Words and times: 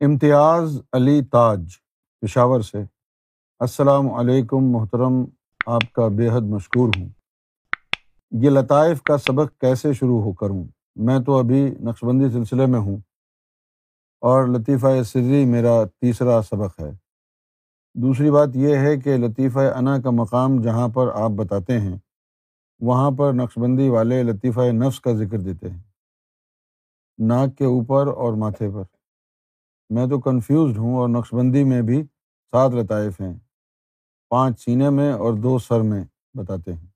امتیاز 0.00 0.80
علی 0.92 1.24
تاج 1.24 1.72
پشاور 2.20 2.60
سے۔ 2.60 2.78
السلام 3.58 4.10
علیکم 4.10 4.72
محترم، 4.72 5.24
آپ 5.66 5.92
کا 5.92 6.08
بے 6.08 6.28
حد 6.30 6.40
مشکور 6.40 6.88
ہوں۔ 6.96 7.08
یہ 8.30 8.50
لطائف 8.50 9.02
کا 9.02 9.18
سبق 9.18 9.60
کیسے 9.60 9.92
شروع 9.92 10.22
ہو 10.22 10.32
کروں؟ 10.32 10.64
میں 10.96 11.18
تو 11.18 11.38
ابھی 11.38 11.74
نقش 11.80 12.04
بندی 12.04 12.30
سلسلے 12.30 12.66
میں 12.66 12.80
ہوں۔ 12.80 12.96
اور 14.20 14.48
لطیفہ 14.48 15.02
سری 15.02 15.44
میرا 15.44 15.84
تیسرا 15.84 16.42
سبق 16.42 16.80
ہے۔ 16.80 16.90
دوسری 17.94 18.30
بات 18.30 18.48
یہ 18.54 18.76
ہے 18.76 18.96
کہ 18.96 19.16
لطیفہ 19.16 19.58
انا 19.58 20.00
کا 20.00 20.10
مقام 20.10 20.60
جہاں 20.60 20.88
پر 20.88 21.08
آپ 21.14 21.30
بتاتے 21.30 21.80
ہیں، 21.80 21.98
وہاں 22.80 23.10
پر 23.10 23.32
نقش 23.32 23.58
بندی 23.58 23.88
والے 23.88 24.22
لطیفہ 24.22 24.60
نفس 24.60 25.00
کا 25.00 25.12
ذکر 25.12 25.38
دیتے 25.38 25.70
ہیں۔ 25.70 25.82
ناک 27.18 27.58
کے 27.58 27.64
اوپر 27.64 28.06
اور 28.06 28.32
ماتھے 28.32 28.70
پر۔ 28.74 28.97
میں 29.90 30.06
تو 30.06 30.20
کنفیوزڈ 30.20 30.78
ہوں 30.78 30.96
اور 30.96 31.08
نقش 31.08 31.34
بندی 31.34 31.64
میں 31.64 31.82
بھی 31.82 32.02
سات 32.50 32.70
لطائف 32.70 33.20
ہیں۔ 33.20 33.38
پانچ 34.28 34.60
سینے 34.60 34.90
میں 34.90 35.12
اور 35.12 35.32
دو 35.32 35.58
سر 35.58 35.80
میں 35.80 36.04
بتاتے 36.34 36.72
ہیں۔ 36.74 36.86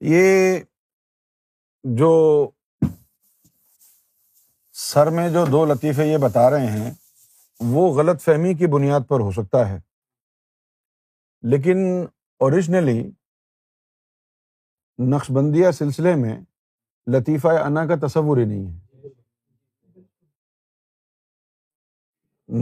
یہ 0.00 0.58
جو 1.84 2.50
سر 4.72 5.10
میں 5.10 5.30
جو 5.30 5.44
دو 5.52 5.64
لطیفے 5.64 6.06
یہ 6.06 6.18
بتا 6.18 6.50
رہے 6.50 6.66
ہیں، 6.66 6.90
وہ 7.60 7.94
غلط 7.94 8.22
فہمی 8.22 8.54
کی 8.54 8.66
بنیاد 8.66 9.00
پر 9.08 9.20
ہو 9.20 9.32
سکتا 9.32 9.68
ہے۔ 9.68 9.80
لیکن 11.42 11.78
اوریجنلی 12.38 13.10
نقش 14.98 15.30
بندیہ 15.30 15.70
سلسلے 15.70 16.14
میں 16.14 16.40
لطیفہ 17.12 17.48
انا 17.48 17.86
کا 17.86 18.06
تصور 18.06 18.36
ہی 18.36 18.44
نہیں 18.44 18.74
ہے۔ 18.74 18.88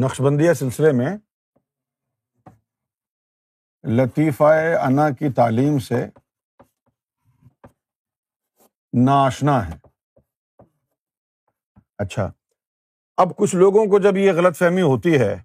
نقش 0.00 0.20
بندیہ 0.20 0.52
سلسلے 0.52 0.92
میں 0.92 1.16
لطیفہ 3.84 4.44
انا 4.86 5.10
کی 5.10 5.32
تعلیم 5.32 5.78
سے 5.78 6.06
ناشنا 9.04 9.68
ہے۔ 9.68 9.76
اچھا۔ 11.98 12.32
اب 13.16 13.36
کچھ 13.36 13.56
لوگوں 13.56 13.86
کو 13.86 13.98
جب 13.98 14.16
یہ 14.16 14.32
غلط 14.32 14.56
فہمی 14.56 14.82
ہوتی 14.82 15.18
ہے 15.18 15.42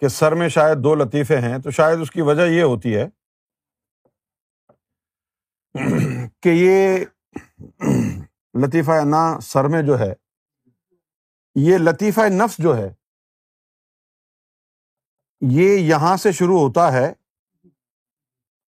کہ 0.00 0.08
سر 0.08 0.32
میں 0.32 0.48
شاید 0.48 0.84
دو 0.84 0.94
لطیفے 0.94 1.38
ہیں 1.38 1.58
تو 1.58 1.70
شاید 1.70 1.98
اس 2.00 2.10
کی 2.10 2.20
وجہ 2.20 2.42
یہ 2.42 2.62
ہوتی 2.62 2.96
ہے 2.96 3.19
کہ 6.40 6.48
یہ 6.48 7.04
لطیفہ 8.54 8.90
انا 8.90 9.40
سر 9.40 9.64
میں 9.64 9.82
جو 9.82 9.98
ہے، 9.98 10.12
یہ 11.54 11.78
لطیفہ 11.78 12.28
نفس 12.28 12.58
جو 12.58 12.76
ہے، 12.76 12.88
یہ 15.40 15.76
یہاں 15.76 16.16
سے 16.16 16.32
شروع 16.32 16.58
ہوتا 16.60 16.92
ہے 16.92 17.08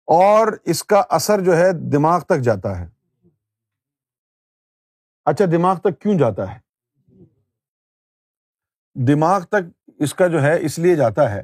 اور 0.07 0.47
اس 0.65 0.83
کا 0.83 1.01
اثر 1.09 1.41
جو 1.41 1.57
ہے 1.57 1.71
دماغ 1.91 2.19
تک 2.19 2.39
جاتا 2.39 2.79
ہے۔ 2.79 2.87
اچھا 5.25 5.45
دماغ 5.51 5.79
تک 5.79 6.01
کیوں 6.01 6.17
جاتا 6.17 6.53
ہے؟ 6.53 6.59
دماغ 8.95 9.43
تک 9.43 9.93
اس 9.99 10.13
کا 10.13 10.27
جو 10.27 10.41
ہے 10.41 10.65
اس 10.65 10.79
لیے 10.79 10.95
جاتا 10.95 11.29
ہے 11.31 11.43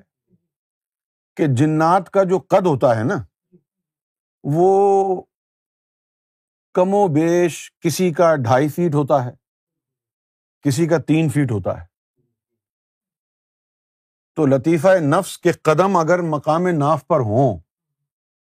کہ 1.38 1.46
جنات 1.48 2.10
کا 2.10 2.24
جو 2.24 2.40
قد 2.40 2.66
ہوتا 2.66 2.96
ہے 2.96 3.04
نا، 3.04 3.16
وہ 4.44 5.22
کم 6.76 6.94
و 6.94 7.08
بیش 7.08 7.72
کسی 7.80 8.14
کا 8.14 8.36
ڈھائی 8.36 8.70
فیٹ 8.70 8.96
ہوتا 8.96 9.26
ہے، 9.26 9.32
کسی 10.62 10.88
کا 10.88 10.98
تین 10.98 11.30
فیٹ 11.30 11.52
ہوتا 11.52 11.82
ہے۔ 11.82 11.86
تو 14.36 14.46
لطیفہ 14.46 14.88
نفس 14.88 15.38
کے 15.38 15.52
قدم 15.52 15.96
اگر 15.96 16.22
مقام 16.22 16.68
ناف 16.68 17.08
پر 17.08 17.20
ہوں، 17.20 17.60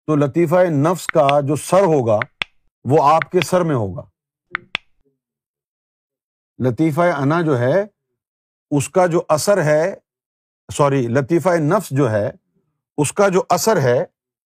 تو 0.05 0.15
لطیفہ 0.15 0.55
نفس 0.69 1.07
کا 1.07 1.27
جو 1.41 1.55
سر 1.55 1.81
ہوگا، 1.81 2.19
وہ 2.85 2.97
آپ 3.13 3.31
کے 3.31 3.41
سر 3.41 3.61
میں 3.61 3.75
ہوگا۔ 3.75 4.01
لطیفہ 6.59 7.01
انا 7.01 7.41
جو 7.41 7.59
ہے، 7.59 7.85
اس 8.71 8.89
کا 8.89 9.05
جو 9.05 9.21
اثر 9.29 9.63
ہے، 9.63 9.95
سوری، 10.73 11.07
لطیفہ 11.07 11.49
نفس 11.49 11.89
جو 11.89 12.11
ہے، 12.11 12.31
اس 12.97 13.13
کا 13.13 13.27
جو 13.27 13.43
اثر 13.49 13.81
ہے، 13.81 14.05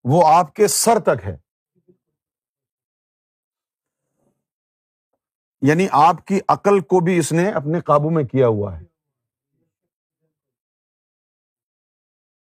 وہ 0.05 0.27
آپ 0.27 0.55
کے 0.55 0.69
سر 0.69 0.99
تک 0.99 1.25
ہے۔ 1.25 1.37
یعنی 5.63 5.87
آپ 5.93 6.27
کی 6.27 6.41
عقل 6.49 6.81
کو 6.81 7.01
بھی 7.01 7.19
اس 7.19 7.33
نے 7.33 7.51
اپنے 7.51 7.81
قابو 7.81 8.11
میں 8.11 8.25
کیا 8.25 8.47
ہوا 8.47 8.81
ہے۔ 8.81 8.85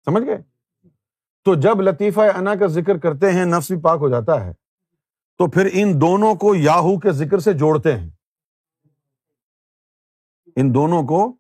سمجھ 0.06 0.24
گئے؟ 0.24 0.38
تو 1.44 1.56
جب 1.56 1.81
لطیفہ 1.81 2.19
انا 2.19 2.56
کا 2.56 2.68
ذکر 2.68 2.97
کرتے 2.97 3.31
ہیں، 3.31 3.46
نفس 3.46 3.72
بھی 3.72 3.81
پاک 3.81 3.97
ہو 4.01 4.09
جاتا 4.09 4.46
ہے۔ 4.46 4.53
تو 5.38 5.50
پھر 5.50 5.69
ان 5.74 6.01
دونوں 6.01 6.35
کو 6.35 6.56
یاہو 6.56 7.00
کے 7.00 7.12
ذکر 7.12 7.40
سے 7.40 7.53
جوڑتے 7.53 7.97
ہیں۔ 7.97 8.09
ان 10.56 10.74
دونوں 10.74 11.03
کو 11.03 11.35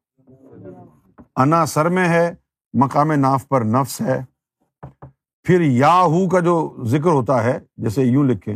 انا 1.35 1.65
سر 1.65 1.89
میں 1.89 2.09
ہے، 2.09 2.35
مقام 2.73 3.11
ناف 3.11 3.47
پر 3.47 3.61
نفس 3.61 4.01
ہے۔ 4.01 4.21
پھر 5.43 5.61
یاہو 5.61 6.29
کا 6.29 6.39
جو 6.39 6.77
ذکر 6.83 7.09
ہوتا 7.09 7.43
ہے، 7.43 7.59
جیسے 7.77 8.03
یوں 8.03 8.23
لکھے 8.23 8.53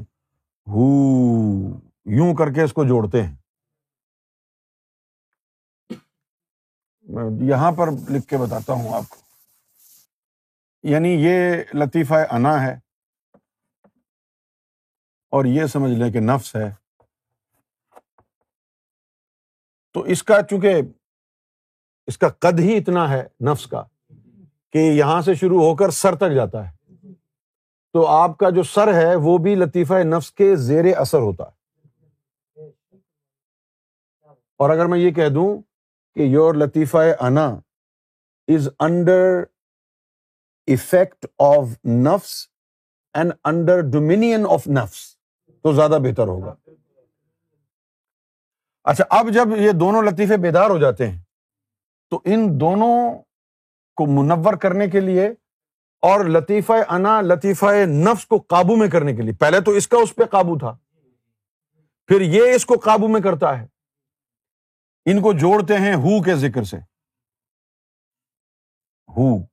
ہو۔ 0.68 1.87
یوں 2.12 2.36
کر 2.36 2.54
کے 2.54 2.62
اس 2.62 2.74
کو 2.74 2.84
جوڑتے 2.84 3.24
ہیں۔ 3.24 3.36
یہاں 7.42 7.72
پر 7.72 7.88
لکھ 8.10 8.28
کے 8.28 8.38
بتاتا 8.38 8.74
ہوں 8.74 8.94
آپ 8.94 9.10
کو۔ 9.10 9.16
یعنی 10.84 11.10
یہ 11.10 11.54
لطیفہ 11.74 12.14
انا 12.14 12.64
ہے 12.64 12.74
اور 15.30 15.46
یہ 15.46 15.66
سمجھ 15.66 15.92
لیں 15.92 16.12
کہ 16.12 16.20
نفس 16.20 16.56
ہے۔ 16.56 16.72
تو 19.94 20.02
اس 20.02 20.24
کا 20.24 20.42
چونکہ 20.50 20.82
اس 22.08 22.18
کا 22.18 22.30
قد 22.30 22.60
ہی 22.60 22.78
اتنا 22.78 23.10
ہے 23.10 23.28
نفس 23.52 23.68
کا 23.68 23.84
کہ 24.70 24.78
یہاں 24.78 25.22
سے 25.22 25.34
شروع 25.34 25.62
ہو 25.62 25.76
کر 25.76 25.90
سر 25.90 26.16
تک 26.16 26.36
جاتا 26.36 26.72
ہے۔ 26.72 26.78
تو 27.94 28.08
آپ 28.08 28.38
کا 28.38 28.50
جو 28.50 28.64
سر 28.64 28.94
ہے 28.94 29.16
وہ 29.16 29.38
بھی 29.38 29.56
لطیفہ 29.56 29.94
نفس 29.94 30.32
کے 30.32 30.56
زیر 30.56 30.98
اثر 30.98 31.20
ہوتا 31.20 31.44
ہے۔ 31.44 31.57
اور 34.60 34.70
اگر 34.70 34.86
میں 34.86 35.00
یہ 35.00 35.12
کہہ 35.12 35.30
دوں 35.30 35.50
کہ 36.16 36.22
یور 36.22 36.56
لطیفہ 36.56 36.98
انا 37.20 37.48
از 38.48 38.68
انڈر 38.80 39.44
افیکٹ 40.68 41.26
آف 41.40 41.86
نفس 41.86 42.34
اینڈ 43.14 43.32
انڈر 43.44 43.82
ڈومینین 43.82 44.46
آف 44.50 44.68
نفس، 44.68 45.00
تو 45.62 45.74
زیادہ 45.74 45.98
بہتر 46.04 46.28
ہوگا۔ 46.28 46.54
اچھا 48.86 49.04
اب 49.10 49.30
جب 49.34 49.56
یہ 49.58 49.72
دونوں 49.72 50.02
لطیفے 50.02 50.38
بیدار 50.38 50.70
ہو 50.70 50.78
جاتے 50.78 51.08
ہیں، 51.08 51.22
تو 52.12 52.20
ان 52.26 52.60
دونوں 52.60 52.98
کو 53.98 54.06
منور 54.06 54.54
کرنے 54.54 54.88
کے 54.88 55.00
لیے 55.00 55.28
اور 56.04 56.26
لطیفہ 56.26 56.74
انا، 56.90 57.22
لطیفہ 57.22 57.86
نفس 57.86 58.26
کو 58.26 58.38
قابو 58.38 58.76
میں 58.76 58.88
کرنے 58.90 59.16
کے 59.16 59.22
لیے، 59.22 59.34
پہلے 59.34 59.62
تو 59.62 59.72
اس 59.72 59.88
کا 59.88 59.98
اس 59.98 60.16
پہ 60.16 60.26
قابو 60.26 60.58
تھا، 60.60 60.76
پھر 62.10 62.22
یہ 62.22 62.52
اس 62.52 62.66
کو 62.66 62.76
قابو 62.84 63.08
میں 63.08 63.22
کرتا 63.22 63.60
ہے۔ 63.62 63.66
ان 65.12 65.22
کو 65.22 65.34
جوڑتے 65.34 65.78
ہیں 65.78 65.94
ہو 65.94 66.24
کے 66.24 66.36
ذکر 66.36 66.64
سے۔ 66.64 66.78
ہو۔ 69.18 69.44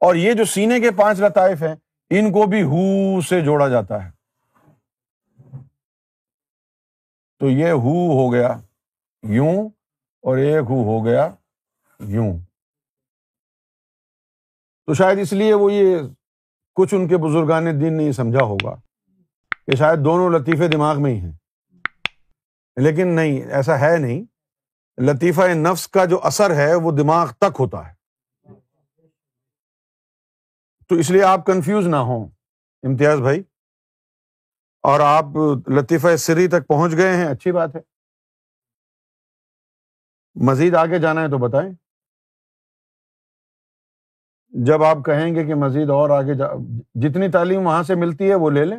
اور 0.00 0.14
یہ 0.14 0.32
جو 0.32 0.44
سینے 0.44 0.80
کے 0.80 0.90
پانچ 0.90 1.20
لطائف 1.20 1.62
ہیں، 1.62 1.76
ان 2.10 2.32
کو 2.32 2.46
بھی 2.46 2.62
ہو 2.62 3.20
سے 3.20 3.40
جوڑا 3.40 3.68
جاتا 3.68 4.04
ہے۔ 4.04 4.10
تو 7.38 7.50
یہ 7.50 7.70
ہو 7.70 8.12
ہو 8.12 8.32
گیا، 8.32 8.60
یوں، 9.22 9.68
اور 10.22 10.36
ایک 10.36 10.64
ہو 10.70 10.82
ہو 10.82 11.04
گیا، 11.04 11.34
یوں۔ 12.00 12.38
تو 14.86 14.94
شاید 14.94 15.18
اس 15.18 15.32
لیے 15.32 15.54
وہ 15.54 15.72
یہ 15.72 15.96
کچھ 16.74 16.94
ان 16.94 17.08
کے 17.08 17.16
بزرگان 17.16 17.80
دین 17.80 17.96
نہیں 17.96 18.12
سمجھا 18.12 18.42
ہوگا 18.42 18.74
کہ 19.66 19.76
شاید 19.76 20.04
دونوں 20.04 20.30
لطیفے 20.30 20.68
دماغ 20.68 21.02
میں 21.02 21.10
ہی 21.10 21.18
ہیں۔ 21.18 21.32
لیکن 22.76 23.08
نہیں، 23.08 23.52
ایسا 23.52 23.80
ہے 23.80 23.96
نہیں۔ 23.96 24.33
لطیفہ 24.98 25.42
نفس 25.54 25.88
کا 25.88 26.04
جو 26.04 26.20
اثر 26.22 26.54
ہے 26.54 26.74
وہ 26.74 26.92
دماغ 26.92 27.32
تک 27.32 27.60
ہوتا 27.60 27.88
ہے۔ 27.88 27.94
تو 30.88 30.94
اس 30.94 31.10
لیے 31.10 31.22
آپ 31.22 31.46
کنفیوز 31.46 31.86
نہ 31.86 31.96
ہوں۔ 31.96 32.28
امتیاز 32.82 33.20
بھائی، 33.20 33.42
اور 34.82 35.00
آپ 35.00 35.24
لطیفہ 35.70 36.16
سری 36.16 36.48
تک 36.48 36.68
پہنچ 36.68 36.92
گئے 36.92 37.16
ہیں، 37.16 37.26
اچھی 37.26 37.52
بات 37.52 37.76
ہے۔ 37.76 37.80
مزید 40.34 40.74
آگے 40.74 40.98
جانا 40.98 41.20
ہے 41.20 41.28
تو 41.28 41.38
بتائیں۔ 41.38 41.70
جب 44.48 44.82
آپ 44.82 44.96
کہیں 45.04 45.34
گے 45.34 45.44
کہ 45.44 45.54
مزید 45.54 45.90
اور 45.90 46.10
آگے 46.10 46.34
جا، 46.34 46.46
جتنی 46.94 47.30
تعلیم 47.30 47.66
وہاں 47.66 47.82
سے 47.82 47.94
ملتی 47.94 48.30
ہے 48.30 48.34
وہ 48.34 48.50
لے 48.50 48.64
لیں۔ 48.64 48.78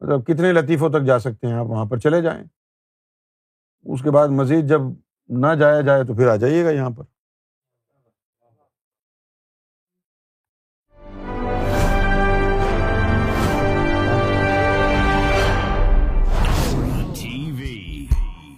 مطلب 0.00 0.26
کتنے 0.26 0.52
لطیفوں 0.52 0.88
تک 0.88 1.06
جا 1.06 1.18
سکتے 1.18 1.46
ہیں 1.46 1.54
آپ 1.54 1.66
وہاں 1.66 1.84
پر 1.84 1.98
چلے 1.98 2.22
جائیں۔ 2.22 2.44
اس 3.88 4.02
کے 4.02 4.10
بعد 4.10 4.28
مزید 4.28 4.68
جب 4.68 4.80
نہ 5.28 5.54
جایا 5.54 5.80
جائے 5.80 6.04
تو 6.04 6.14
پھر 6.14 6.28
آ 6.28 6.36
جائیے 6.36 6.64
گا 6.64 6.70
یہاں 6.70 6.90
پر۔ 6.90 7.04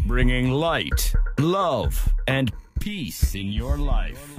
Bringing 0.06 0.55
light 0.61 1.17
love 1.38 1.82
and 2.27 2.50
peace 2.85 3.21
in 3.35 3.53
your 3.53 3.77
life 3.77 4.38